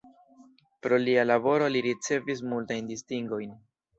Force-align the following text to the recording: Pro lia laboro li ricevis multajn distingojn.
Pro 0.85 0.97
lia 1.03 1.25
laboro 1.27 1.67
li 1.75 1.83
ricevis 1.87 2.43
multajn 2.53 2.91
distingojn. 2.95 3.55